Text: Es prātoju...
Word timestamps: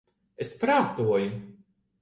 Es 0.45 0.53
prātoju... 0.63 1.31